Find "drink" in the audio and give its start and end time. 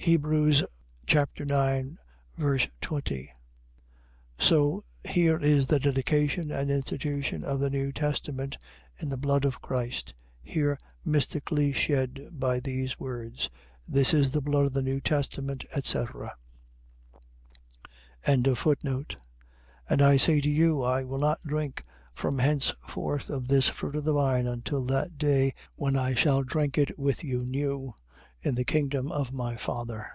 21.42-21.82, 26.44-26.78